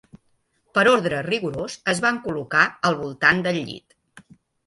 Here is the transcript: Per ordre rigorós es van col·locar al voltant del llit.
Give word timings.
Per 0.77 0.83
ordre 0.91 1.19
rigorós 1.25 1.75
es 1.93 2.01
van 2.07 2.17
col·locar 2.23 2.63
al 2.91 2.99
voltant 3.03 3.43
del 3.49 3.59
llit. 3.69 4.27